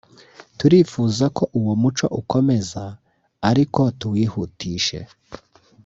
[0.57, 2.83] turifuza ko uwo muco ukomeza
[3.49, 4.99] ariko tuwihutishe